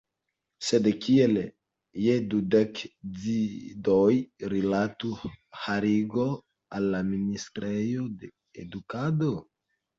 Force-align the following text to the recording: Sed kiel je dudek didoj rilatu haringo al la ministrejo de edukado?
Sed 0.67 0.87
kiel 1.01 1.35
je 2.03 2.15
dudek 2.31 2.81
didoj 3.19 4.09
rilatu 4.55 5.13
haringo 5.67 6.27
al 6.81 6.91
la 6.97 7.05
ministrejo 7.15 8.11
de 8.25 8.35
edukado? 8.67 9.35